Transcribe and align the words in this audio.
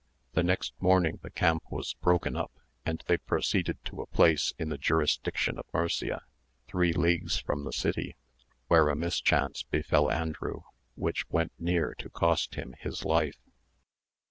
The 0.33 0.41
next 0.41 0.73
morning 0.81 1.19
the 1.21 1.29
camp 1.29 1.61
was 1.69 1.93
broken 1.93 2.35
up, 2.35 2.51
and 2.87 3.03
they 3.05 3.17
proceeded 3.17 3.77
to 3.85 4.01
a 4.01 4.07
place 4.07 4.51
in 4.57 4.69
the 4.69 4.77
jurisdiction 4.79 5.59
of 5.59 5.67
Murcia, 5.75 6.23
three 6.67 6.91
leagues 6.91 7.37
from 7.37 7.65
the 7.65 7.71
city, 7.71 8.15
where 8.67 8.89
a 8.89 8.95
mischance 8.95 9.61
befel 9.61 10.09
Andrew, 10.09 10.61
which 10.95 11.29
went 11.29 11.51
near 11.59 11.93
to 11.99 12.09
cost 12.09 12.55
him 12.55 12.73
his 12.79 13.05
life. 13.05 13.37